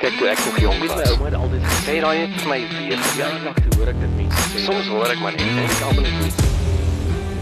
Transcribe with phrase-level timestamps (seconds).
[0.00, 2.56] Kyk toe ek nog jonk was, my ouma het altyd gesê raai het vir my
[2.72, 4.62] weer verjaardag toe hoor ek dit mense sê.
[4.64, 6.46] Soms hoor ek maar net en ek almal net mense.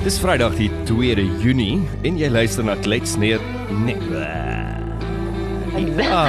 [0.03, 1.77] Dis Vrydag die 2de Junie
[2.09, 3.45] en jy luister na Klets neer
[3.85, 4.03] net.
[6.03, 6.25] Ja.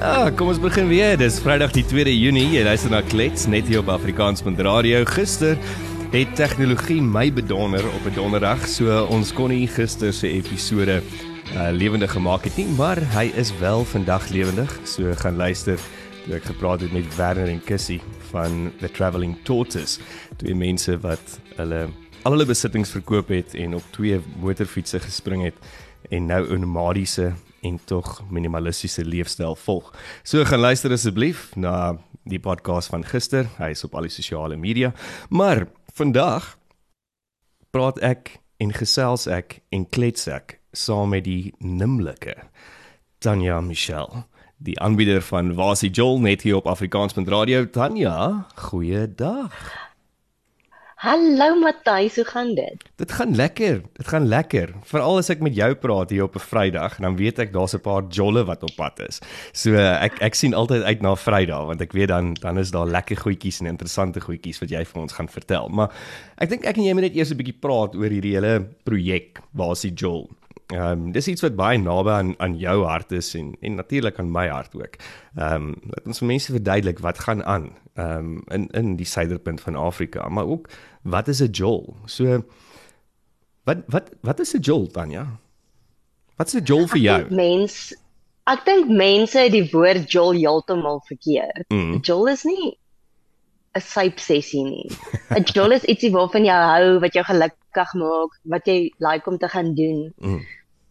[0.00, 1.18] Ja, kom ons begin weer.
[1.20, 2.46] Dis Vrydag die 2de Junie.
[2.56, 5.04] Jy luister na Klets net hier op Afrikaans.radio.
[5.12, 5.60] Gister
[6.16, 11.02] het tegnologie my bedonder op 'n donderdag, so ons kon nie gister se episode
[11.52, 14.70] uh, lewendig gemaak het nie, maar hy is wel vandag lewendig.
[14.88, 15.80] So gaan luister
[16.24, 20.00] toe ek gepraat het met Werner en Kissie van The Travelling Tortoise,
[20.40, 21.88] twee mense wat hulle
[22.24, 25.58] al hulle besittings verkoop het en op twee motorfietsse gespring het
[26.08, 29.92] en nou 'n nomadiese en tog minimalistiese leefstyl volg.
[30.22, 33.48] So gaan luister asseblief na die podcast van gister.
[33.58, 34.92] Hy is op al die sosiale media.
[35.28, 36.58] Maar vandag
[37.70, 42.34] praat ek en gesels ek en klets ek saam met die nimmerlike
[43.18, 44.24] Tanya Michelle,
[44.58, 47.64] die aanbieder van Wasie Joel net hier op Afrikaans.radio.
[47.70, 49.72] Tanya, goeiedag.
[51.04, 52.84] Hallo Matthys, hoe gaan dit?
[52.96, 53.82] Dit gaan lekker.
[53.92, 54.70] Dit gaan lekker.
[54.88, 57.80] Veral as ek met jou praat hier op 'n Vrydag, dan weet ek daar's 'n
[57.80, 59.20] paar jolle wat op pad is.
[59.52, 62.86] So ek ek sien altyd uit na Vrydag want ek weet dan dan is daar
[62.86, 65.68] lekker goedjies en interessante goedjies wat jy vir ons gaan vertel.
[65.68, 65.92] Maar
[66.38, 69.40] ek dink ek en jy moet net eers 'n bietjie praat oor hierdie hele projek
[69.52, 70.30] Wasie Joel.
[70.72, 74.18] Ehm um, dis iets wat baie naby aan aan jou hart is en en natuurlik
[74.18, 74.96] aan my hart ook.
[75.36, 79.06] Ehm um, laat ons vir mense verduidelik wat gaan aan ehm um, in in die
[79.06, 80.68] suiderpunt van Afrika, maar ook
[81.02, 81.96] wat is 'n jol?
[82.04, 82.44] So
[83.64, 85.26] wat wat wat is 'n jol dan ja?
[86.36, 87.34] Wat is 'n jol vir jou?
[87.34, 87.94] Mens
[88.44, 91.64] Ek dink mense het die woord jol heeltemal verkeerd.
[91.72, 92.00] Mm.
[92.04, 92.74] Jol is nie
[93.74, 94.88] 'n syp sessie nie.
[95.34, 99.38] 'n Jol is ietsie waarvan jy hou, wat jou gelukkig maak, wat jy like om
[99.38, 100.12] te gaan doen.
[100.18, 100.40] Mm.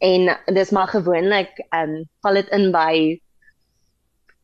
[0.04, 2.94] En dis maar gewoonlik ehm um, val dit in by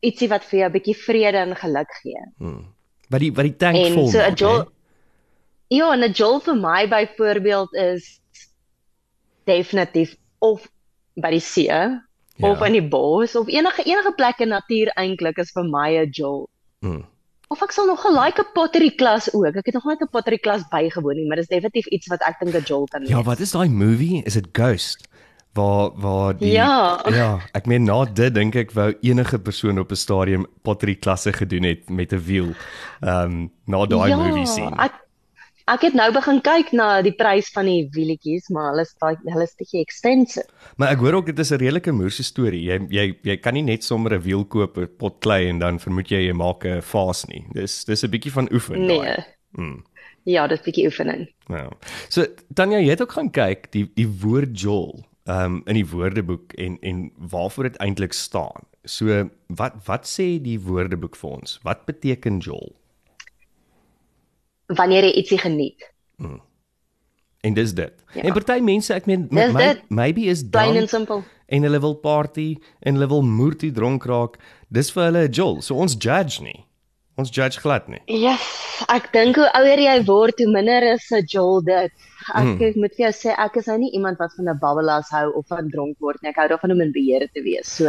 [0.00, 2.22] ietsie wat vir jou 'n bietjie vrede en geluk gee.
[2.38, 2.64] Mm.
[3.10, 4.08] Wat die wat die tank En vol.
[4.08, 4.68] so 'n jol hè?
[5.68, 8.20] Ja, 'n jol vir my byvoorbeeld is
[9.44, 10.66] definitief of
[11.14, 12.02] by die see ja.
[12.40, 16.10] of in die bos of enige enige plek in natuur eintlik is vir my 'n
[16.10, 16.48] jol.
[16.80, 17.04] Mm.
[17.50, 19.54] Of ek sal nog 'n like 'n pottery klas ook.
[19.58, 22.38] Ek het nog nooit 'n pottery klas bygewoon nie, maar dis definitief iets wat ek
[22.38, 23.10] dink 'n jol kan wees.
[23.10, 24.22] Ja, wat is daai movie?
[24.24, 25.08] Is dit Ghost?
[25.52, 27.00] Waar waar die Ja.
[27.10, 31.32] ja, ek meen na dit dink ek wou enige persoon op 'n stadium pottery klasse
[31.32, 32.54] gedoen het met 'n wiel.
[33.00, 34.78] Ehm um, na daai ja, movie sien.
[34.78, 34.92] Ek
[35.68, 39.16] ek het nou begin kyk na die prys van die wielietjies, maar hulle is daai
[39.26, 40.46] hulle is bietjie expensive.
[40.76, 42.62] Maar ek hoor ook dit is 'n redelike moerse storie.
[42.64, 45.78] Jy jy jy kan nie net sommer 'n wiel koop, 'n pot klei en dan
[45.78, 47.44] vermoed jy jy maak 'n fas nie.
[47.52, 48.98] Dis dis 'n bietjie van oefen Nee.
[48.98, 49.24] daai.
[49.58, 49.82] Mm.
[50.24, 51.28] Ja, dis bietjie oefening.
[51.48, 51.70] Ja.
[52.08, 56.52] So Tanya, jy het ook gaan kyk die die woord jol um, in die woordeboek
[56.58, 58.62] en en waarvoor dit eintlik staan.
[58.84, 61.58] So wat wat sê die woordeboek vir ons?
[61.62, 62.76] Wat beteken jol?
[64.78, 65.86] Wanneer jy ietsie geniet.
[67.40, 67.92] En dis dit.
[68.14, 68.22] Ja.
[68.22, 69.82] En party mense, ek meen my, dit.
[69.88, 71.22] maybe is Plain dan and simple.
[71.48, 74.36] en hulle wil party en hulle wil moertie dronk raak.
[74.68, 75.60] Dis vir hulle 'n jol.
[75.62, 76.64] So ons judge nie.
[77.20, 78.00] Ons judge glad nie.
[78.06, 78.36] Ja,
[78.88, 81.92] ek dink hoe ouer jy word, hoe minder is 'n jol dit.
[82.34, 82.58] Ek Mm.
[82.60, 82.80] mm.
[82.80, 85.46] moet vir jou sê ek is nou nie iemand wat van 'n babbelas hou of
[85.48, 86.30] van dronk word nie.
[86.30, 87.68] Ek hou daarvan om in beheer te wees.
[87.76, 87.84] So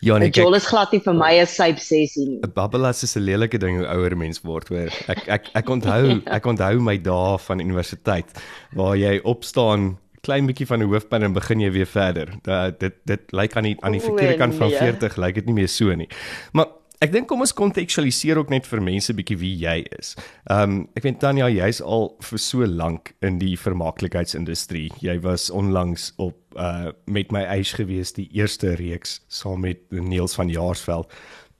[0.00, 2.40] Ja, nee, jol is glad nie vir my 'n syp sessie nie.
[2.42, 4.90] 'n Babbelas is 'n lelike ding hoe ouer mens word, hoor.
[5.08, 8.26] Ek ek ek onthou, ek onthou my dae van universiteit
[8.74, 12.28] waar jy opstaan klein bietjie van 'n hoofpyn en begin jy weer verder.
[12.42, 14.78] Dat dit dit lyk aan die aan die verkeerde kant van nee.
[14.78, 16.08] 40 lyk dit nie meer so nie.
[16.52, 16.66] Maar
[17.04, 20.14] ek dink kom ons kontekstualiseer ook net vir mense bietjie wie jy is.
[20.50, 24.90] Ehm um, ek weet Tanya, jy's al vir so lank in die vermaaklikheidsindustrie.
[25.04, 30.36] Jy was onlangs op uh met my eis gewees die eerste reeks saam met Niels
[30.38, 31.12] van Jaarsveld.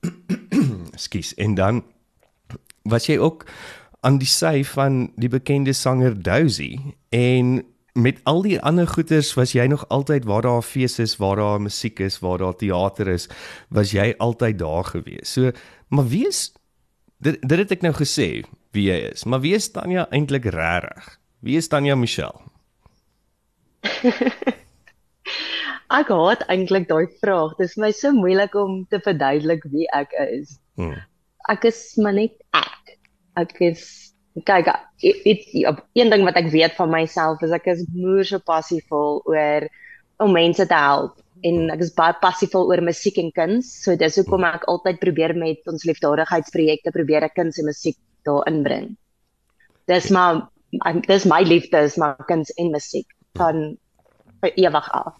[1.07, 1.35] Skus.
[1.37, 1.85] En dan
[2.89, 3.45] was jy ook
[4.07, 6.77] aan die sy van die bekende sanger Dozy
[7.11, 7.65] en
[7.97, 11.37] met al die ander goeters was jy nog altyd waar daar 'n fees is, waar
[11.37, 13.29] daar musiek is, waar daar teater is,
[13.69, 15.33] was jy altyd daar gewees.
[15.33, 15.51] So,
[15.89, 16.53] maar wie is
[17.19, 21.19] dit dit het ek nou gesê wie jy is, maar wie is Tanya eintlik regtig?
[21.41, 22.41] Wie is Tanya Michelle?
[25.87, 27.55] Ek haat eintlik daai vraag.
[27.57, 30.59] Dit is my so moeilik om te verduidelik wie ek is.
[30.75, 30.99] Hmm.
[31.49, 32.97] Ek is maar net ek.
[33.39, 34.06] Ek is
[34.45, 34.69] kyk
[35.01, 35.53] iets
[35.97, 39.69] een ding wat ek weet van myself is ek is moer so passievol oor
[40.21, 41.17] om mense te help
[41.47, 43.71] en ek is baie passievol oor musiek en kuns.
[43.85, 47.99] So dis hoekom ek altyd probeer met ons liefdadigheidsprojekte probeer ek kuns en musiek
[48.29, 48.89] daarin bring.
[49.89, 50.47] Dis maar
[51.07, 53.07] dis my liefde is maar kuns en musiek
[53.39, 53.77] van
[54.43, 55.15] vir ewig af.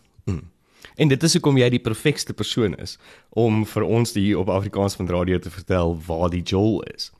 [0.97, 2.97] En dit is hoekom jy die perfekste persoon is
[3.37, 7.11] om vir ons hier op Afrikaans van radio te vertel waar die jol is.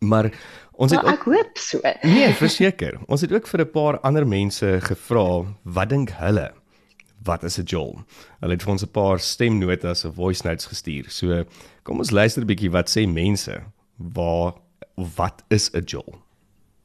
[0.00, 0.30] Maar
[0.72, 1.80] ons het ek ook, hoop so.
[2.02, 2.98] Nee, verseker.
[3.06, 6.52] Ons het ook vir 'n paar ander mense gevra wat dink hulle
[7.22, 7.98] wat is 'n jol?
[8.40, 11.10] Hulle het vir ons 'n paar stemnotas of voice notes gestuur.
[11.10, 11.44] So
[11.82, 13.54] kom ons luister 'n bietjie wat sê mense.
[13.96, 14.52] Waar
[15.16, 16.14] wat is 'n jol?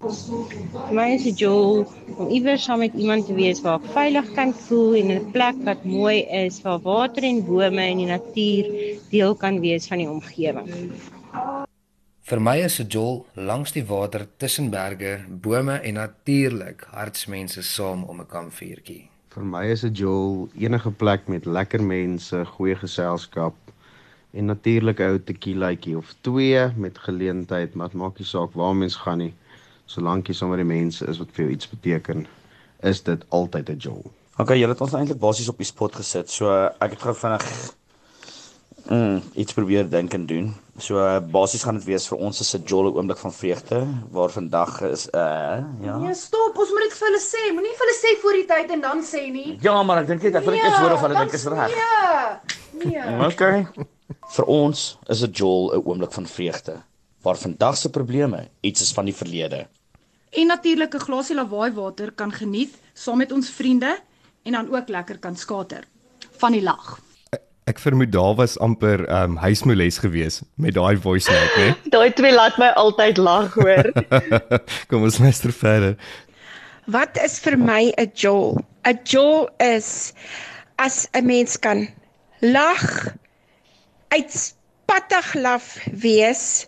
[0.01, 1.86] Vir my is 'n jol
[2.18, 5.56] om iewers saam met iemand te wees waar ek veilig kan voel en 'n plek
[5.63, 8.65] wat mooi is waar water en bome en die natuur
[9.10, 10.92] deel kan wees van die omgewing.
[12.23, 18.03] Vir my is 'n jol langs die water tussen berge, bome en natuurlik hartsmense saam
[18.03, 19.09] om 'n kampvuurtjie.
[19.35, 23.55] Vir my is 'n jol enige plek met lekker mense, goeie geselskap
[24.31, 28.75] en natuurlik 'n ou tequilaatjie of twee met geleentheid, maar dit maak nie saak waar
[28.75, 29.33] mens gaan nie.
[29.85, 32.25] Solank jy sommer die mense is wat vir jou iets beteken,
[32.83, 34.11] is dit altyd 'n jol.
[34.37, 36.29] Okay, julle het ons eintlik basies op die spot gesit.
[36.29, 37.73] So ek het gou vinnig
[38.89, 40.53] mm, iets probeer dink en doen.
[40.77, 40.97] So
[41.31, 45.07] basies gaan dit wees vir ons is 'n jolle oomblik van vreugde waar vandag is
[45.07, 45.97] 'n uh, ja.
[45.97, 47.44] Nee, stop, ons moet dit vir hulle sê.
[47.53, 49.57] Moenie vir hulle sê voor die tyd en dan sê nie.
[49.62, 51.71] Ja, maar ek dink net ek wil net iets hoor of hulle dink is reg.
[51.71, 52.85] Nee.
[52.85, 53.25] Nee.
[53.33, 53.68] Okay.
[54.35, 56.81] vir ons is 'n jol 'n oomblik van vreugde
[57.21, 59.68] waar vandag se probleme iets is van die verlede.
[60.31, 64.00] En natuurlik 'n glasie lawaai water kan geniet saam met ons vriende
[64.44, 65.83] en dan ook lekker kan skater
[66.38, 67.00] van die lag.
[67.63, 71.75] Ek vermoed daar was amper ehm um, huismoeles gewees met daai voice note, né?
[71.95, 73.88] Daai twee laat my altyd lag hoor.
[74.92, 75.95] Kom ons luister verder.
[76.92, 78.60] Wat is vir my 'n jol?
[78.83, 80.12] 'n Jol is
[80.75, 81.88] as 'n mens kan
[82.42, 82.83] lag,
[84.12, 86.68] uitspattig laf wees,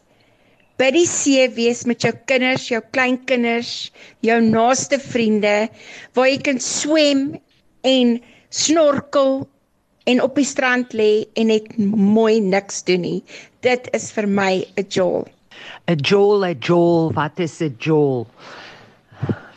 [0.79, 3.91] by die see wees met jou kinders, jou kleinkinders,
[4.23, 5.67] jou naaste vriende,
[6.15, 7.35] waar jy kan swem
[7.83, 8.15] en
[8.49, 9.43] snorkel
[10.05, 13.21] en op die strand lê en net mooi niks doen nie.
[13.65, 15.25] Dit is vir my 'n jol.
[15.87, 18.27] 'n Jol, 'n jol, wat is 'n jol?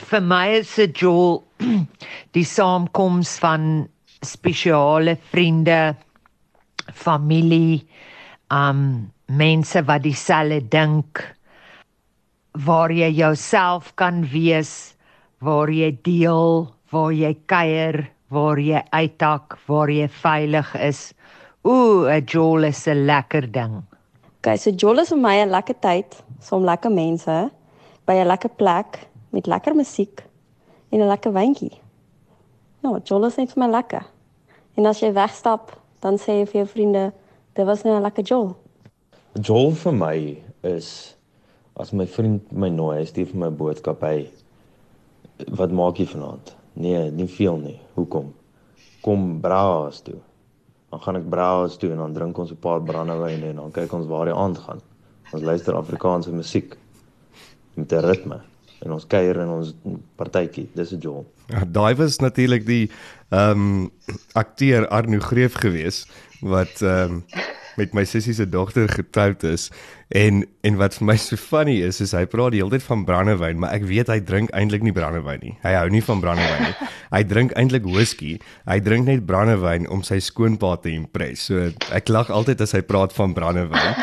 [0.08, 1.44] Vir my is 'n jol
[2.36, 3.88] die saamkoms van
[4.22, 5.96] spesiale vriende,
[6.94, 7.84] familie,
[8.50, 11.20] um mense wat dieselfde dink
[12.64, 14.94] waar jy jouself kan wees,
[15.44, 21.14] waar jy deel, waar jy kuier, waar jy uithak, waar jy veilig is.
[21.64, 23.82] Ooh, 'n jol is 'n lekker ding.
[24.38, 27.50] Okay, so jol is vir my 'n lekker tyd, saam lekker mense
[28.06, 30.22] by 'n lekker plek met lekker musiek
[30.92, 31.80] en 'n lekker wyntjie.
[32.82, 34.04] Ja, jol is net vir my lekker.
[34.76, 37.12] En as jy wegstap, dan sê jy vir jou vriende,
[37.54, 38.56] dit was nou 'n lekker jol.
[39.42, 41.16] Jol vir my is
[41.76, 44.28] as my vriend my nooi, hy stuur vir my boodskap hy
[45.48, 46.57] wat maak jy vanaand?
[46.78, 47.78] Nee, nie veel nie.
[47.98, 48.34] Hoekom?
[49.02, 50.18] Kom Brouwers toe.
[50.92, 53.92] Dan gaan ek Brouwers toe en dan drink ons 'n paar brandewyn en dan kyk
[53.92, 54.80] ons waar die aand gaan.
[55.32, 56.76] Ons luister Afrikaanse musiek
[57.74, 58.40] met 'n ritme
[58.84, 59.74] en ons kuier in ons
[60.16, 60.68] partytjie.
[60.74, 61.26] Dis 'n jol.
[61.48, 62.90] Ja, daai was natuurlik die
[63.30, 63.90] ehm um,
[64.32, 66.06] akteur Arno Greef gewees
[66.40, 67.24] wat ehm um,
[67.78, 69.68] met my sussie se dogter getroud is
[70.14, 73.04] en en wat vir my so funny is is hy praat die hele tyd van
[73.08, 75.54] brandewyn maar ek weet hy drink eintlik nie brandewyn nie.
[75.64, 76.88] Hy hou nie van brandewyn nie.
[77.14, 78.34] Hy drink eintlik whisky.
[78.68, 81.46] Hy drink net brandewyn om sy skoonpa te impress.
[81.48, 83.96] So ek lag altyd as hy praat van brandewyn.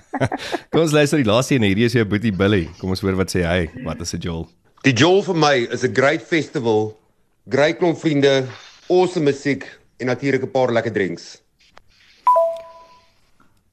[0.72, 1.68] Kom ons luister die laaste een.
[1.68, 2.64] Hierdie is jou boetie Billy.
[2.80, 3.68] Kom ons hoor wat sê hy.
[3.86, 4.48] Wat is 'n jol?
[4.82, 6.98] Die jol vir my is 'n great festival
[7.50, 8.46] great klomp vriende
[8.88, 9.64] awesome musiek
[9.98, 11.40] en natuurlik 'n paar lekker drinks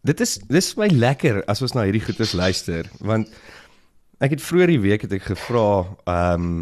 [0.07, 3.27] Dit is dis vir my lekker as ons na hierdie goedes luister want
[4.23, 5.67] ek het vroeër die week het ek gevra
[6.07, 6.57] ehm um,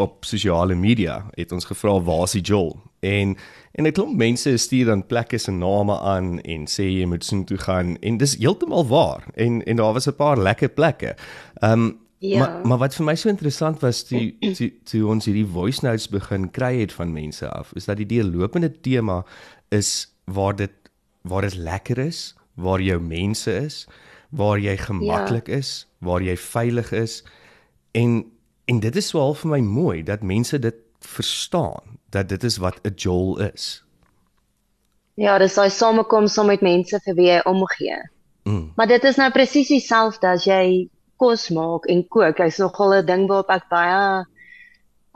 [0.00, 2.70] op sosiale media het ons gevra waar is die Joel
[3.04, 3.34] en
[3.76, 7.44] en 'n klomp mense stuur dan plekke se name aan en sê jy moet soheen
[7.44, 11.16] toe gaan en dis heeltemal waar en en daar was 'n paar lekker plekke.
[11.62, 12.38] Ehm um, Ja.
[12.38, 16.08] Maar maar wat vir my so interessant was toe toe, toe ons hierdie voice notes
[16.08, 19.24] begin kry het van mense af, is dat die deurlopende tema
[19.68, 20.70] is waar dit
[21.22, 23.86] waar dit lekker is, waar jou mense is,
[24.30, 25.60] waar jy gemaklik ja.
[25.62, 27.22] is, waar jy veilig is.
[27.92, 28.24] En
[28.70, 32.78] en dit is swaar vir my mooi dat mense dit verstaan dat dit is wat
[32.86, 33.82] 'n jol is.
[35.14, 37.98] Ja, dis daai samekoms saam met mense vir wie jy omgee.
[38.42, 38.72] Mm.
[38.76, 42.38] Maar dit is nou presies dieselfde as jy kos maak en kook.
[42.38, 44.24] Hy's nogal 'n ding waarop ek baie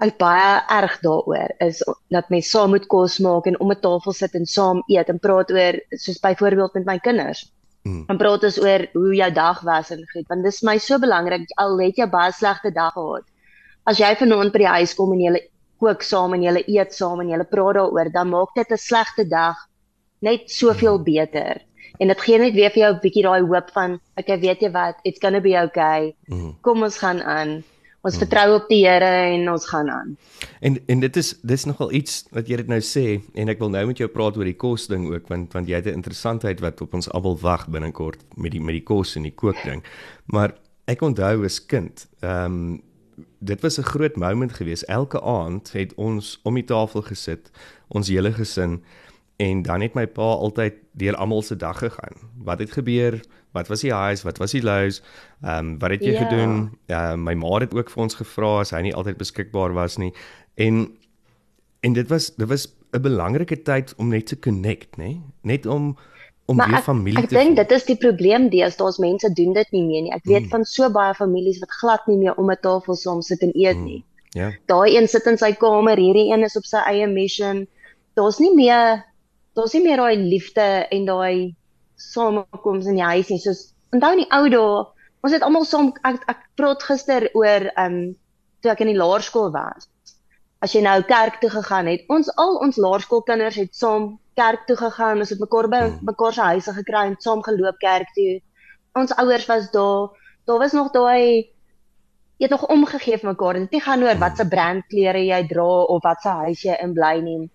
[0.02, 4.12] ek baie erg daaroor is dat mense saam moet kos maak en om 'n tafel
[4.12, 7.52] sit en saam eet en praat oor soos byvoorbeeld met my kinders.
[7.84, 8.04] Mm.
[8.08, 11.46] En praat ons oor hoe jou dag was en goed, want dis my so belangrik
[11.56, 13.24] al het jy baie slegte dag gehad.
[13.86, 15.40] As jy vanaand by die huis kom en jy
[15.78, 19.28] kook saam en julle eet saam en julle praat daaroor, dan maak dit 'n slegte
[19.28, 19.56] dag
[20.20, 21.60] net soveel beter.
[22.00, 24.70] En dit gee net weer vir jou 'n bietjie daai hoop van, okay, weet jy
[24.70, 26.14] wat, it's going to be okay.
[26.62, 27.62] Kom ons gaan aan.
[28.04, 30.16] Ons vertrou op die Here en ons gaan aan.
[30.60, 33.72] En en dit is dis nogal iets wat jy dit nou sê en ek wil
[33.72, 36.60] nou met jou praat oor die kos ding ook want want jy het 'n interessantheid
[36.60, 39.80] wat op ons almal wag binnekort met die met die kos en die kook ding.
[40.26, 40.52] Maar
[40.84, 42.82] ek onthou as kind, ehm um,
[43.40, 44.82] dit was 'n groot moment geweest.
[44.82, 47.50] Elke aand het ons om die tafel gesit,
[47.88, 48.82] ons hele gesin
[49.36, 52.16] en dan het my pa altyd deur almal se dag gegaan.
[52.36, 53.20] Wat het gebeur?
[53.54, 54.22] Wat was die highs?
[54.26, 55.00] Wat was die lows?
[55.42, 56.22] Ehm um, wat het jy Ja.
[56.26, 56.54] gedoen?
[56.86, 59.96] Ehm uh, my ma het ook vir ons gevra as hy nie altyd beskikbaar was
[59.96, 60.12] nie.
[60.56, 60.88] En
[61.80, 65.20] en dit was dit was 'n belangrike tyd om net te connect, nê?
[65.42, 65.96] Net om
[66.46, 67.62] om maar weer ek, familie ek te dink voel.
[67.64, 70.12] dit is die probleem deesdae, as mense doen dit nie meer nie.
[70.12, 70.48] Ek weet Mm.
[70.50, 73.76] van so baie families wat glad nie meer om 'n tafel saam sit en eet
[73.78, 74.04] nie.
[74.34, 74.52] Ja.
[74.66, 77.66] Daai een sit in sy kamer, hierdie een is op sy eie mission.
[78.14, 79.04] Daar's nie meer
[79.54, 81.54] daar's nie meer daai liefde en daai
[82.00, 83.40] samekoms in die huis nie.
[83.42, 84.84] Soos onthou in die ou dae,
[85.24, 87.98] ons het almal saam ek ek praat gister oor ehm um,
[88.64, 89.88] toe ek in die laerskool was.
[90.64, 94.76] As jy nou kerk toe gegaan het, ons al ons laerskoolkinders het saam kerk toe
[94.80, 98.38] gegaan, ons het mekaar by mekaar se huise gekry en saam geloop kerk toe.
[98.96, 100.14] Ons ouers was daar.
[100.48, 101.52] Daar was nog daai
[102.38, 103.58] jy het nog omgegee vir mekaar.
[103.58, 106.78] Dit het nie gaan oor wat se brandklere jy dra of wat se huis jy
[106.82, 107.50] in bly nie.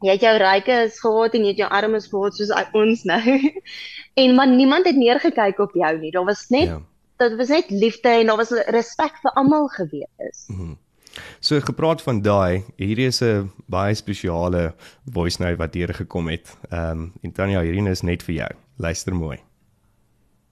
[0.00, 3.38] Jy het jou rykes gehad en jy het jou armes gehad soos ons nou.
[4.22, 6.10] en maar niemand het neergekyk op jou nie.
[6.14, 6.80] Daar was net Ja.
[7.18, 10.46] dit was net liefde en daar was respek vir almal gewees.
[11.40, 14.74] So gepraat van daai, hierdie is 'n baie spesiale
[15.12, 16.56] voice note wat deur gekom het.
[16.70, 18.50] Ehm um, en Tanya, hierdie is net vir jou.
[18.76, 19.38] Luister mooi.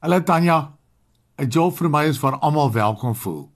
[0.00, 0.72] Hallo Tanya.
[1.38, 3.50] 'n Job vir my is waar almal welkom voel.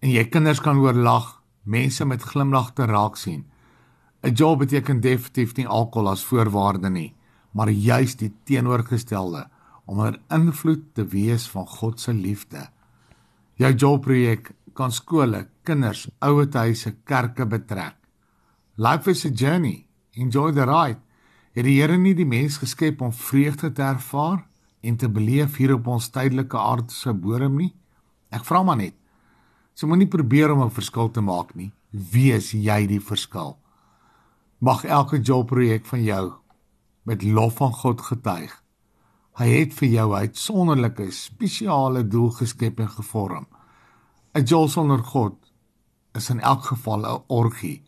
[0.00, 3.49] En jy kinders kan oor lag, mense met glimlagte raak sien.
[4.22, 7.14] 'n Job beteken definitief nie alkohol as voorwaarde nie,
[7.52, 9.48] maar juis die teenoorgestelde
[9.86, 12.68] om 'n invloed te wees van God se liefde.
[13.54, 17.96] Jou jobprojek kan skole, kinders, ouerhuise, kerke betrek.
[18.76, 19.86] Life is a journey.
[20.12, 21.00] Enjoy the ride.
[21.52, 24.46] Het die Here nie die mens geskep om vreugde te ervaar
[24.80, 27.74] en te beleef hier op ons tydelike aardse bodem nie?
[28.30, 28.94] Ek vra maar net.
[29.74, 31.72] So moenie probeer om 'n verskil te maak nie.
[31.90, 33.58] Wees jy die verskil.
[34.60, 36.24] Mag elke jobprojek van jou
[37.08, 38.52] met lof van God getuig.
[39.40, 43.46] Hy het vir jou 'n uitsonderlike, spesiale doel geskep en gevorm.
[44.34, 45.34] 'n Jol sonder God
[46.14, 47.82] is in elk geval 'n orgie,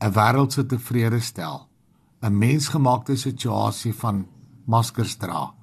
[0.00, 1.68] 'n wêreldse tevrede stel,
[2.20, 4.26] 'n mensgemaakte situasie van
[4.66, 5.54] maskers dra.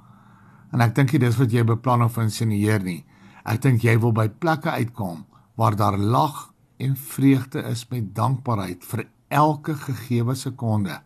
[0.71, 3.05] En ek dink nie dis wat jy beplan of insinueer nie.
[3.45, 8.85] Ek dink jy wil by plekke uitkom waar daar lag en vreugde is met dankbaarheid
[8.85, 10.99] vir elke gegeewe sekonde.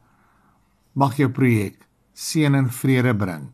[0.93, 1.79] Mag jou projek
[2.13, 3.49] seën en vrede bring.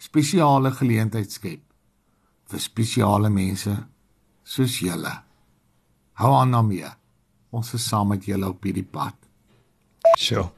[0.00, 1.62] Spesiale geleentheid skep
[2.50, 3.72] vir spesiale mense
[4.44, 5.12] soos julle.
[6.20, 6.88] Hou aan daarmee.
[7.54, 9.14] Ons is saam met julle op hierdie pad.
[10.18, 10.48] Sjoe.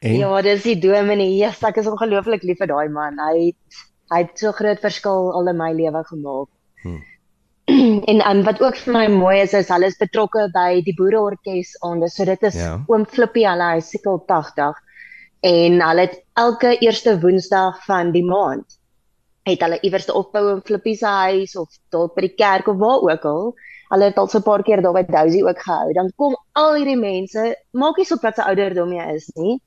[0.00, 1.36] En Ja, dis die dominee.
[1.36, 3.18] Yes, ek is ongelooflik lief vir daai man.
[3.20, 3.80] Hy het,
[4.12, 6.48] hy het so groot verskil al in my lewe gemaak.
[6.84, 7.02] Hmm.
[8.10, 11.76] en um, wat ook vir my mooi is is hulle is betrokke by die boereorkes
[11.86, 12.08] aande.
[12.10, 12.78] So dit is Ja.
[12.88, 14.74] oom Flippie, hulle hy sikkel 80
[15.42, 18.66] en hulle het elke eerste Woensdag van die maand
[19.48, 22.76] het hulle iewers te opbou in Flippie se huis of dalk by die kerk of
[22.76, 23.54] waar ook al.
[23.90, 25.92] Hulle het al so 'n paar keer daar by Dousie ook gehou.
[25.92, 29.60] Dan kom al hierdie mense, maak nie saak wat se ouderdom jy is nie.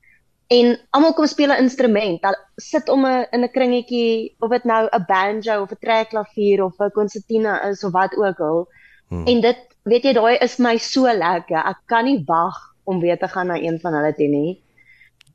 [0.54, 2.22] En almal kom speel 'n instrument.
[2.22, 6.64] Hulle sit om 'n in 'n kringetjie of dit nou 'n banjo of 'n trekklavier
[6.64, 8.68] of 'n konsertina is of wat ook al.
[9.08, 9.26] Hmm.
[9.26, 11.60] En dit, weet jy, daai is my so lekker.
[11.72, 14.62] Ek kan nie wag om weer te gaan na een van hulle toe nie.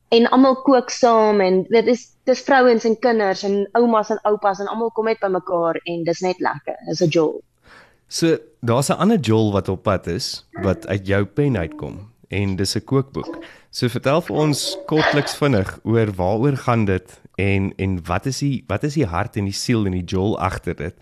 [0.09, 4.59] En almal kook saam en dit is dis vrouens en kinders en oumas en oupas
[4.59, 6.77] en almal kom net bymekaar en dis net lekker.
[6.85, 7.41] Dis 'n joy.
[8.07, 12.55] So daar's 'n ander Joel wat op pad is wat uit jou pen uitkom en
[12.55, 13.37] dis 'n kookboek.
[13.69, 18.63] So vertel vir ons kortliks vinnig oor waaroor gaan dit en en wat is die
[18.67, 20.95] wat is die hart en die siel en die Joel agter dit.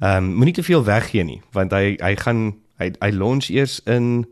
[0.00, 2.42] Ehm um, moenie te veel weggee nie want hy hy gaan
[2.82, 4.26] hy hy launch eers in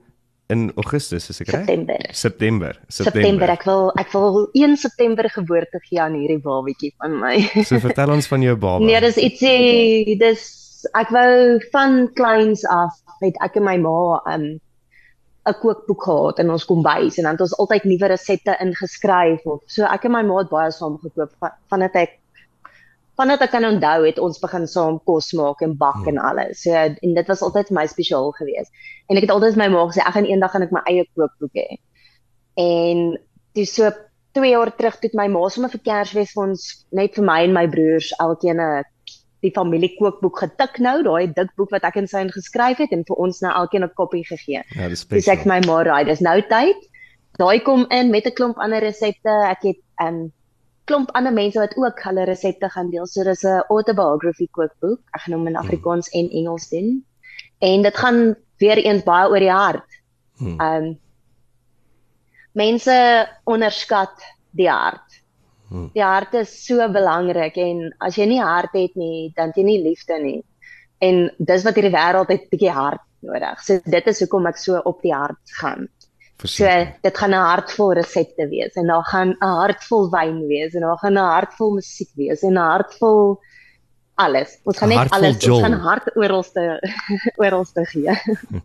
[0.52, 1.64] in Augustus is ek reg?
[1.64, 2.06] September.
[2.12, 2.78] September.
[2.88, 3.50] September.
[3.56, 7.34] Ek wil ek wil 1 September geboorte gee aan hierdie babatjie van my.
[7.64, 8.84] So vertel ons van jou baba.
[8.88, 10.46] Nee, dis ietsie dis
[10.96, 14.48] ek wou van kleins af het ek en my ma 'n um,
[15.48, 19.60] 'n kookboek gehad in ons kombuis en dan het ons altyd nuwe resepte ingeskryf of
[19.66, 22.18] so ek en my ma het baie saam gekoop van vandat ek
[23.18, 26.62] vandat ek kan onthou het ons begin saam kos maak en bak en alles.
[26.62, 28.70] So en dit was altyd vir my spesiaal geweest.
[29.10, 31.58] En ek het altyd my ma gesê ek gaan eendag gaan ek my eie kookboek
[31.58, 31.80] hê.
[32.62, 33.18] En
[33.58, 33.90] dis so
[34.38, 37.56] 2 jaar terug toe my ma sommer vir Kersfees vir ons net vir my en
[37.56, 38.84] my broers elkeen 'n
[39.40, 42.92] die familie kookboek getik nou, daai dik boek wat ek en sy in geskryf het
[42.92, 44.62] en vir ons nou elkeen 'n koppie gegee.
[44.74, 45.46] Ja, dis Dis ek spesiaal.
[45.46, 46.76] my ma raai, dis nou tyd.
[47.38, 49.30] Daai kom in met 'n klomp ander resepte.
[49.50, 50.32] Ek het 'n um,
[50.86, 53.06] klomp ander mense wat ook hulle resepte gaan deel.
[53.06, 55.00] So dis 'n autobiography kookboek.
[55.14, 57.04] Ek gaan hom in Afrikaans en Engels doen.
[57.60, 59.90] En dit gaan weer eens baie oor die hart.
[60.38, 60.60] Hmm.
[60.60, 60.98] Um
[62.52, 65.07] mense onderskat die hart.
[65.68, 65.90] Hmm.
[65.94, 69.82] Die hart is so belangrik en as jy nie hart het nie, dan jy nie
[69.82, 70.40] liefde nie.
[71.04, 73.60] En dis wat hierdie wêreld het 'n bietjie hart nodig.
[73.60, 75.88] So dit is hoekom ek so op die hart gaan.
[76.44, 76.64] So
[77.02, 80.98] dit gaan 'n hartvol resepte wees en daar gaan 'n hartvol wyn wees en daar
[80.98, 83.40] gaan 'n hartvol musiek wees en 'n hartvol
[84.18, 84.58] alles.
[84.68, 85.54] Ons gaan net hartvol alles, Joel.
[85.56, 86.66] ons gaan hart oralste
[87.44, 88.18] oralste gee.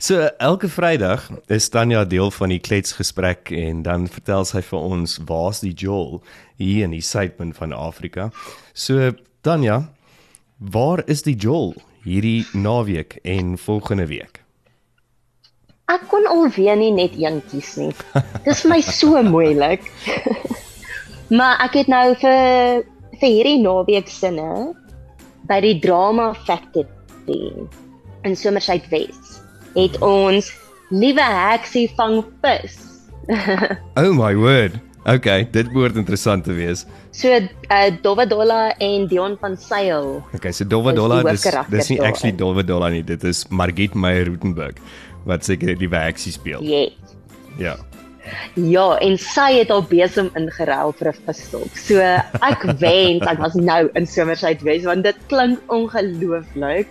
[0.00, 5.18] So elke Vrydag is Tanya deel van die kletsgesprek en dan vertel sy vir ons
[5.28, 6.22] waar's die jol
[6.56, 8.30] hier in die suidpunt van Afrika.
[8.72, 9.12] So
[9.44, 9.82] Tanya,
[10.56, 11.74] waar is die jol
[12.06, 14.40] hierdie naweek en volgende week?
[15.90, 17.92] Ek kon alweer nie net een kies nie.
[18.46, 19.84] Dis my so moeilik.
[21.28, 22.86] maar ek het nou vir
[23.20, 24.72] vir hierdie naweek sinne
[25.50, 26.86] by die Drama Factory
[28.24, 29.40] in Somerset Wes
[29.74, 30.50] het ons
[30.94, 32.78] liewe heksie vang vis.
[34.00, 34.78] Oh my word.
[35.08, 36.84] Okay, dit behoort interessant te wees.
[37.12, 40.22] so uh, Dowwe Dolla en Dion van Sail.
[40.34, 43.94] Okay, so Dis die Dolla dis dis nie actually Dowwe Dolla nie, dit is Margit
[43.94, 44.78] Meyer Rutenburg
[45.28, 46.62] wat seker die werksie speel.
[46.64, 47.16] Yes.
[47.58, 47.76] Ja.
[48.54, 51.76] Ja, en sy het al besem ingeruil vir 'n visstok.
[51.76, 56.88] So ek wens ek was nou in Somerset Wes want dit klink ongelooflik.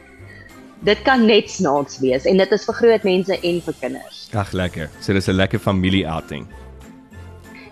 [0.87, 4.29] Dit kan net snaaks wees en dit is vir groot mense en vir kinders.
[4.33, 4.89] Ag lekker.
[5.01, 6.47] So dis 'n lekker familie outing.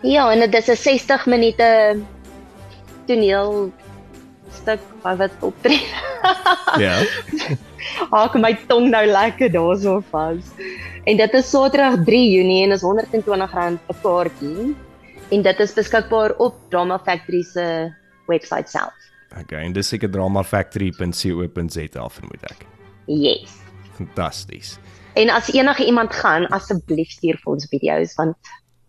[0.03, 1.97] Ja, en dit is 'n 60 minute
[3.07, 3.71] toneel
[4.57, 5.81] stuk wat wat optree.
[6.81, 6.99] Ja.
[8.13, 10.49] Haak my tong nou lekker daarso vas.
[11.07, 13.31] En dit is Saterdag 3 Junie en is R120
[13.63, 14.75] 'n kaartjie.
[15.31, 17.93] En dit is beskikbaar op Drama Factory se
[18.27, 18.93] webwerf self.
[19.35, 22.65] Okay, en dis seker dramafactory.co.za vermoed ek.
[23.05, 23.57] Yes.
[23.97, 24.77] Fantasties.
[25.17, 28.35] En as enige iemand gaan, asseblief stuur vir ons video's want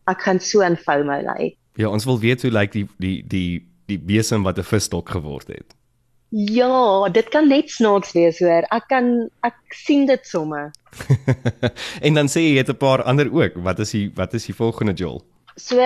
[0.09, 1.55] ek gaan so in FOMO lê.
[1.79, 5.49] Ja, ons wil weet hoe lyk die die die die besem wat 'n visstok geword
[5.49, 5.75] het.
[6.29, 8.67] Ja, dit kan net snaaks wees hoor.
[8.69, 10.71] Ek kan ek sien dit sommer.
[12.05, 13.57] en dan sê jy het 'n paar ander ook.
[13.65, 15.23] Wat is die wat is die volgende Joel?
[15.57, 15.81] So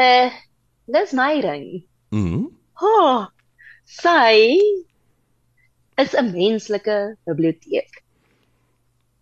[0.86, 1.84] dis my ring.
[2.10, 2.50] Mhm.
[2.82, 3.26] Oh,
[3.86, 4.58] sy
[5.96, 8.02] is 'n menslike biblioteek.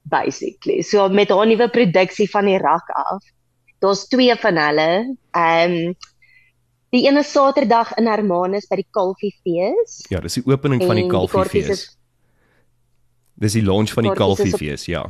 [0.02, 0.80] Basically.
[0.82, 3.22] So met haar nuwe produksie van die rak af.
[3.78, 5.16] Daar's twee van hulle.
[5.36, 5.96] Ehm um,
[6.90, 10.00] die is Saterdag in Hermanus by die Kalfie Fees.
[10.10, 11.78] Ja, dis die opening van die die Kalfie kaartjies fees.
[11.78, 11.96] is-
[13.40, 15.04] Dis die launch van die Kalfie op- fees, ja.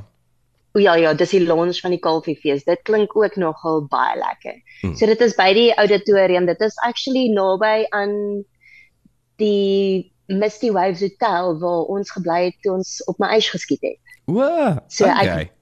[0.74, 2.62] O ja ja, dis die launch van die Kalfie Fees.
[2.64, 4.60] Dit klink ook nogal baie lekker.
[4.82, 4.94] Hmm.
[4.94, 6.46] So dit is by die auditorium.
[6.46, 8.44] Dit is actually naby aan
[9.38, 13.98] die Misty Waves Hotel waar ons gebly het toe ons op my ys geskiet het.
[14.30, 14.44] O,
[14.86, 15.26] So okay.
[15.48, 15.52] ek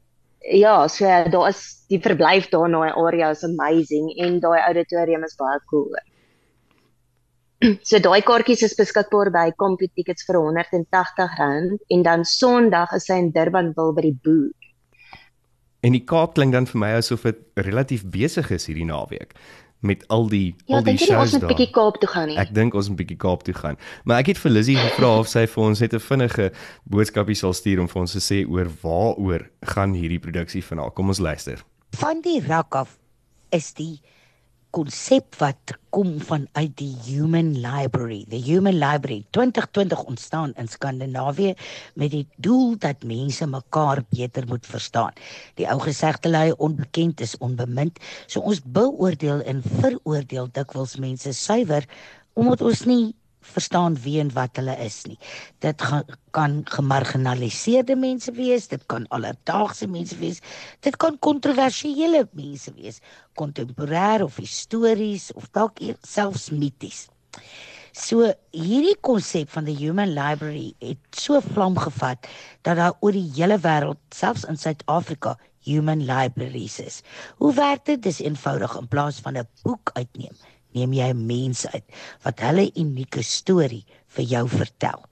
[0.51, 5.25] ja, so daar is die verblyf daar in daai area is amazing en daai auditorium
[5.25, 5.93] is baie cool.
[7.83, 11.39] So daai kaartjies is beskikbaar by CompuTickets vir R180
[11.91, 14.53] en dan Sondag is hy in Durbanville by die Boo.
[15.83, 19.35] En die Kaap klink dan vir my asof dit relatief besig is hierdie naweek
[19.81, 21.51] met al die Ja, al die dink jy nie shows ons moet daar.
[21.55, 22.37] bietjie Kaap toe gaan nie?
[22.37, 23.77] Ek dink ons moet bietjie Kaap toe gaan.
[24.05, 26.53] Maar ek het vir Lizzie gevra of sy vir ons net 'n vinnige
[26.91, 30.95] boodskapie sal stuur om vir ons te sê oor waaroor gaan hierdie produksie vanaand.
[30.95, 31.63] Kom ons luister.
[31.97, 32.99] Van die rak af
[33.51, 34.01] is die
[34.71, 38.25] konsep wat kom vanuit die Human Library.
[38.29, 41.55] The Human Library 2020 ontstaan in Skandinawië
[41.95, 45.13] met die doel dat mense mekaar beter moet verstaan.
[45.57, 51.89] Die ou gesegde lui onbekend is onbemind, so ons beoordeel en veroordeel dikwels mense suiwer
[52.39, 53.15] omdat ons nie
[53.55, 55.19] verstaan wie en wat hulle is nie.
[55.65, 56.05] Dit gaan,
[56.37, 60.41] kan gemarginaliseerde mense wees, dit kan alledaagse mense wees,
[60.87, 63.01] dit kan kontroversiële mense wees,
[63.41, 67.07] kontemporêr of histories of dalk eer- selfs mities.
[67.99, 72.29] So hierdie konsep van die Human Library het so vlam gevat
[72.63, 75.35] dat daar oor die hele wêreld, selfs in Suid-Afrika,
[75.69, 77.03] human libraries is.
[77.37, 78.03] Hoe werk dit?
[78.03, 80.37] Dis eenvoudig in plaas van 'n boek uitneem,
[80.77, 81.85] neem jy 'n mens uit
[82.25, 85.05] wat hulle unieke storie vir jou vertel.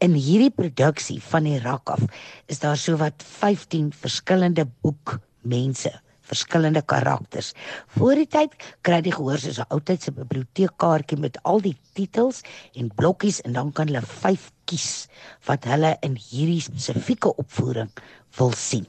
[0.00, 2.02] In hierdie produksie van die rak af
[2.46, 5.92] is daar sowat 15 verskillende boekmense
[6.28, 7.52] verskillende karakters.
[7.96, 8.54] Voor die tyd
[8.86, 12.42] kry jy gehoor soos 'n ou tyd se biblioteekkaartjie met al die titels
[12.74, 15.08] en blokkies en dan kan hulle 5 kies
[15.48, 17.90] wat hulle in hierdie spesifieke opvoering
[18.38, 18.86] wil sien.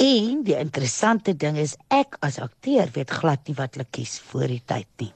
[0.00, 4.48] En die interessante ding is ek as akteur weet glad nie wat hulle kies voor
[4.48, 5.10] die tyd nie.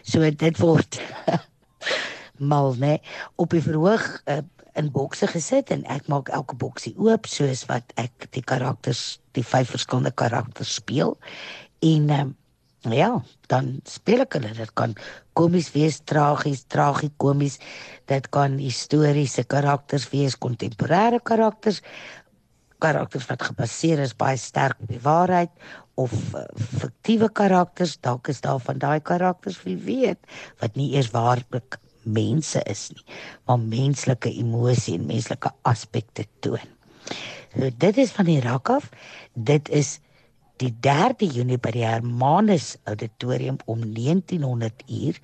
[0.00, 0.96] So dit word
[2.52, 2.94] mal nê
[3.36, 4.40] op die verhoog uh,
[4.80, 9.44] in bokse gesit en ek maak elke boksie oop soos wat ek die karakters die
[9.44, 11.18] vyf verskillende karakters speel.
[11.84, 12.32] En um,
[12.88, 13.10] ja
[13.52, 14.54] dan speel ek hulle.
[14.56, 14.96] Dit kan
[15.36, 17.58] komies wees tragies tragikomies.
[18.08, 21.84] Dit kan historiese karakters wees kontemporêre karakters
[22.82, 25.52] karakters wat gebaseer is baie sterk op die waarheid
[26.00, 26.46] of uh,
[26.80, 30.20] fiktiewe karakters dalk is daar van daai karakters wie weet
[30.62, 33.04] wat nie eers waarlik mense is nie
[33.46, 36.68] maar menslike emosie en menslike aspekte toon.
[37.54, 38.90] So dit is van die rak af.
[39.34, 39.98] Dit is
[40.60, 45.18] die 3de Junie by die Hermanus Auditorium om 1900 uur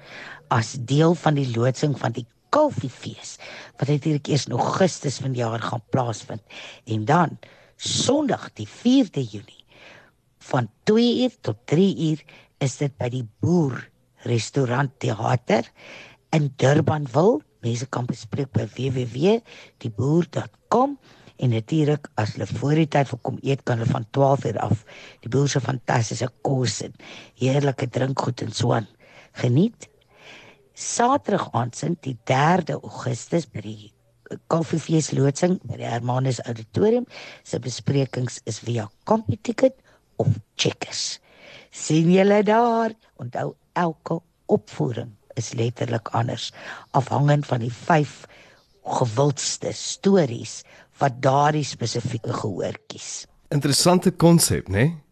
[0.54, 3.36] as deel van die loodsing van die Koffiefees
[3.76, 6.40] wat natuurlik eers in Augustus vanjaar gaan plaasvind
[6.84, 7.36] en dan
[7.76, 9.64] Sondag die 4de Junie
[10.48, 12.20] van 2 uur tot 3 uur
[12.64, 13.90] is dit by die Boer
[14.24, 15.64] Restaurant Theater
[16.34, 17.42] in Durban wil.
[17.60, 20.98] Mense kan bespreek by www.dieboer.com
[21.36, 24.58] en natuurlik as hulle voor die tyd wil kom eet kan hulle van 12 uur
[24.64, 24.76] af
[25.24, 26.94] die boer se fantastiese kos en
[27.42, 28.88] heerlike drinkgoed en so aan
[29.36, 29.80] geniet.
[30.76, 33.92] Saterdag aand sint die 3de Augustus by die
[34.52, 37.06] Koffiefees loodsing by die Hermanus Auditorium
[37.48, 39.78] se besprekings is via CompuTicket
[40.20, 41.20] of Checkers.
[41.72, 44.18] sien julle daar onthou elke
[44.52, 46.50] opvoering is letterlik anders
[46.96, 48.26] afhangend van die vyf
[48.98, 50.60] gewildste stories
[51.00, 53.26] wat daardie spesifieke gehoor kies.
[53.52, 54.84] Interessante konsep, né?
[54.84, 55.05] Nee?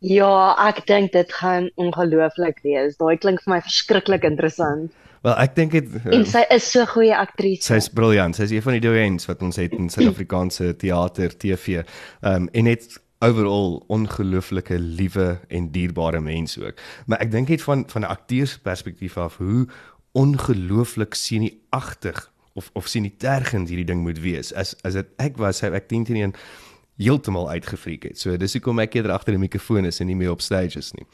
[0.00, 2.96] Ja, ek dink dit gaan ongelooflik wees.
[2.96, 4.94] Daai klink vir my verskriklik interessant.
[5.20, 7.66] Wel, ek dink dit En sy is so goeie aktrise.
[7.68, 8.38] Sy's briljant.
[8.38, 11.82] Sy's een van die doyens wat ons het in Suid-Afrikaanse teater, TV.
[12.24, 16.80] Ehm um, en net overall ongelooflike liewe en dierbare mens ook.
[17.06, 19.68] Maar ek dink net van van 'n akteursperspektief af hoe
[20.12, 24.54] ongelooflik sinieagtig of of sinietergend hierdie ding moet wees.
[24.54, 26.34] As as dit ek was, ek dink teen een
[27.00, 28.20] heeltemal uitgefreek het.
[28.20, 31.06] So dis hoekom ek eerder agter die mikrofoon is en nie meer op stages nie.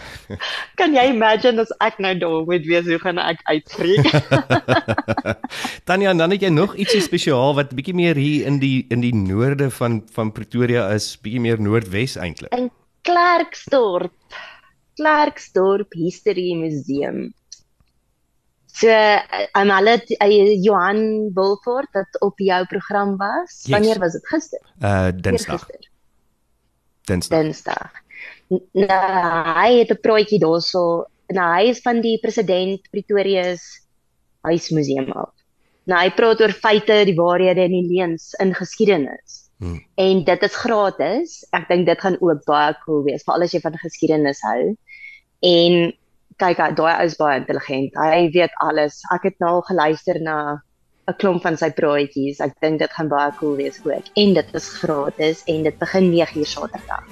[0.80, 4.08] Kan jy imagine as ek nou daar moet wees hoe gaan ek uitfreek?
[5.88, 9.14] Tanya, dan het jy nog ietsie spesiaal wat bietjie meer hier in die in die
[9.16, 12.54] noorde van van Pretoria is, bietjie meer noordwes eintlik.
[12.56, 12.70] In
[13.06, 14.16] Klerksdorp.
[15.00, 17.30] Klerksdorp History Museum.
[18.72, 18.88] So,
[19.52, 19.98] aan hulle
[20.64, 23.62] Johan Wilford wat op jou program was.
[23.62, 23.68] Yes.
[23.74, 24.62] Wanneer was dit gister?
[24.80, 25.66] Uh Dinsdag.
[27.04, 27.42] Dinsdag.
[27.42, 28.00] Dinsdag.
[28.72, 31.04] Nou, hy het 'n praatjie daarso.
[31.26, 33.80] Nou, hy is van die president Pretoria se
[34.40, 35.30] huismuseum af.
[35.84, 39.48] Nou, hy praat oor feite, die waarhede en die leuns in geskiedenis.
[39.58, 39.80] Hmm.
[39.94, 41.46] En dit is gratis.
[41.50, 44.76] Ek dink dit gaan ook baie cool wees, veral as jy van geskiedenis hou.
[45.40, 45.92] En
[46.42, 47.96] kyk, daai ou is baie intelligent.
[47.98, 49.00] Hy weet alles.
[49.14, 50.36] Ek het nou al geluister na
[51.10, 52.40] 'n klomp van sy praatjies.
[52.40, 54.06] Ek dink dit gaan baie cool wees ook.
[54.14, 57.04] En dit is gratis en dit begin 9:00 Saterdag.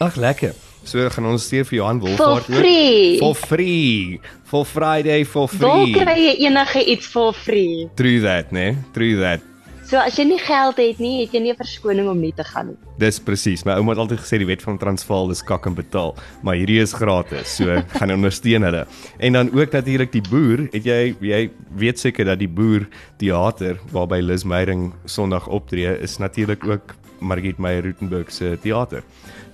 [0.00, 0.54] Ag lekker.
[0.84, 3.18] So gaan ons stuur vir Johan Wolfhard For free.
[3.18, 4.20] For free.
[4.44, 5.92] For Friday for free.
[5.92, 7.88] kry jy enige iets for free?
[7.94, 8.72] True that, né?
[8.72, 8.76] Nee?
[8.94, 9.40] True that.
[9.88, 12.44] So as jy nie geld het nie, het jy nie 'n verskoning om nie te
[12.44, 12.76] gaan nie.
[12.98, 13.64] Dis presies.
[13.64, 16.80] My ouma het altyd gesê die wet van Transvaal is kak en betaal, maar hierdie
[16.82, 17.56] is gratis.
[17.56, 17.64] So
[17.98, 18.86] gaan ondersteun hulle.
[19.18, 23.78] En dan ook natuurlik die boer, het jy jy weet seker dat die boer teater
[23.90, 29.02] waarby Liz Meyering Sondag optree is natuurlik ook Margriet Meyer Rutenburg se teater.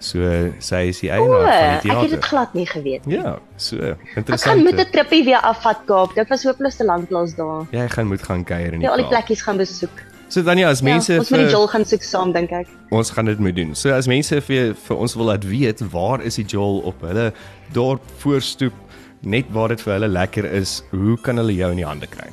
[0.01, 0.19] So
[0.59, 2.11] sy is die O, eienaar van ek die het teater.
[2.11, 3.17] dit glad nie geweet nie.
[3.17, 4.41] Ja, so Ek interessant.
[4.57, 6.15] gaan moet 'n trippie weer afvat Kaap.
[6.15, 7.67] Dit was hopeloos te lank laas daar.
[7.71, 9.13] Jy gaan moet gaan kuier in die Ja, al die Kaap.
[9.13, 10.13] plekkies gaan besoek.
[10.35, 12.67] So dan ja, as mense ja, ons moet die Joel gaan soek saam dink ek.
[12.91, 13.71] Ons gaan dit moet doen.
[13.79, 17.29] So as mense vir vir ons wil laat weet waar is die Joel op hulle
[17.77, 18.75] dorp voorstoep
[19.23, 22.27] net waar dit vir hulle lekker is, hoe kan hulle jou in die hande kry?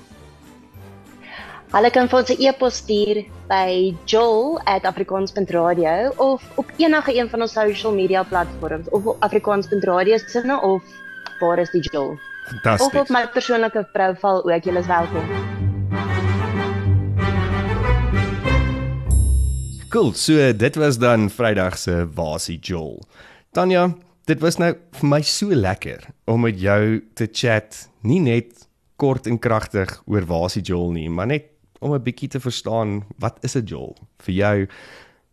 [1.75, 3.21] Hulle kan vir ons 'n e-pos stuur
[3.53, 10.29] by joel@afrikaans.radio of op enige een van ons social media platforms of op afrikaans.radio se
[10.29, 10.81] sinne of
[11.39, 12.17] waar is die Joel?
[12.49, 12.87] Fantasties.
[12.87, 14.63] Of op my persoonlike profiel ook.
[14.63, 15.50] Julle is welkom.
[19.91, 20.13] Cool.
[20.13, 23.01] So dit was dan Vrydag se Wasie Joel.
[23.51, 23.89] Tanya,
[24.23, 27.75] dit was nou vir my so lekker om met jou te chat,
[28.07, 31.49] nie net kort en kragtig oor die Joel nie, maar net
[31.83, 34.67] om 'n bietjie te verstaan wat is 'n Joel vir jou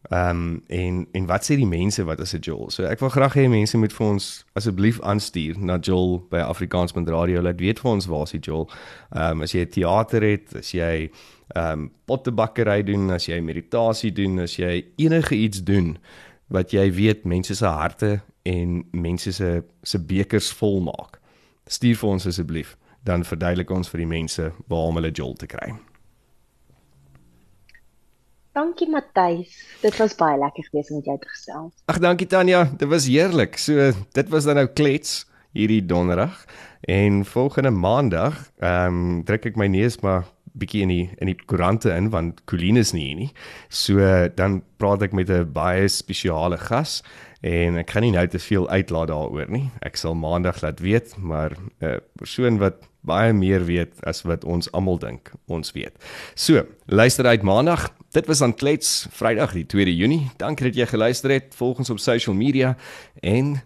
[0.09, 2.71] Ehm um, en en wat sê die mense wat is 'n Joel?
[2.71, 7.43] So ek wil graag hê mense moet vir ons asseblief aanstuur na Joel by Afrikaansbandradio.
[7.43, 8.71] Laat weet vir ons waar is die Joel?
[9.13, 11.11] Ehm um, as jy 'n teater het, as jy
[11.55, 15.99] ehm um, pottebakkery doen, as jy meditasie doen, as jy enige iets doen
[16.47, 21.21] wat jy weet mense se harte en mense se se bekers vol maak.
[21.67, 25.47] Stuur vir ons asseblief, dan verduidelik ons vir die mense waar om hulle Joel te
[25.47, 25.88] kry.
[28.59, 29.53] Dankie Matthys.
[29.85, 31.75] Dit was baie lekker geweest om met jou te gesels.
[31.87, 33.55] Ag dankie Tanya, dit was heerlik.
[33.61, 35.21] So dit was dan nou klets
[35.55, 36.41] hierdie donderdag
[36.91, 40.27] en volgende maandag ehm um, druk ek my neus maar
[40.59, 43.31] bietjie in die in die koerante in want Colleen is nie hier nie.
[43.71, 44.03] So
[44.35, 47.03] dan praat ek met 'n baie spesiale gas
[47.43, 49.71] en ek gaan nie nou te veel uitlaat daaroor nie.
[49.87, 54.45] Ek sal maandag laat weet, maar 'n uh, persoon wat baie meer weet as wat
[54.45, 55.97] ons almal dink ons weet.
[56.39, 57.89] So, luister uit maandag.
[58.17, 60.29] Dit was aan Klets Vrydag die 2de Junie.
[60.41, 61.57] Dankie dat jy geluister het.
[61.57, 62.77] Volg ons op social media
[63.21, 63.59] en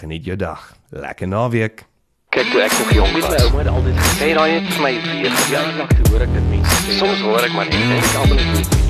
[0.00, 0.72] geniet jou dag.
[0.90, 1.84] Lekker naweek.
[2.32, 4.92] Kyk toe ek nog jong was, my ouma het altyd gesê daai het vir my
[5.10, 7.00] weer verjaardag toe hoor ek dit mense.
[7.02, 8.81] Soms hoor ek maar net en ek almal net